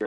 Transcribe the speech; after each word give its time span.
Ja, 0.00 0.06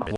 I'm 0.00 0.17